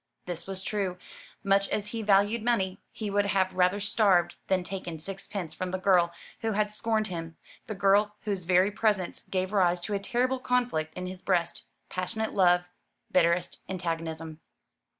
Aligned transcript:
This 0.25 0.47
was 0.47 0.63
true. 0.63 0.97
Much 1.43 1.69
as 1.69 1.89
he 1.89 2.01
valued 2.01 2.41
money, 2.41 2.79
he 2.91 3.11
would 3.11 3.27
have 3.27 3.53
rather 3.53 3.79
starved 3.79 4.33
than 4.47 4.63
taken 4.63 4.97
sixpence 4.97 5.53
from 5.53 5.69
the 5.69 5.77
girl 5.77 6.11
who 6.39 6.53
had 6.53 6.71
scorned 6.71 7.05
him; 7.05 7.37
the 7.67 7.75
girl 7.75 8.15
whose 8.21 8.45
very 8.45 8.71
presence 8.71 9.19
gave 9.29 9.53
rise 9.53 9.79
to 9.81 9.93
a 9.93 9.99
terrible 9.99 10.39
conflict 10.39 10.95
in 10.95 11.05
his 11.05 11.21
breast 11.21 11.65
passionate 11.87 12.33
love, 12.33 12.61
bitterest 13.11 13.59
antagonism. 13.69 14.39